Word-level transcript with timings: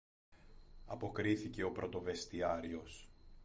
αποκρίθηκε 0.85 1.63
ο 1.63 1.71
πρωτοβεστιάριος. 1.71 3.09